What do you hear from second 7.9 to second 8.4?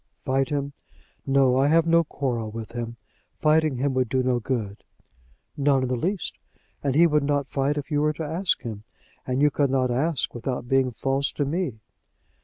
you were to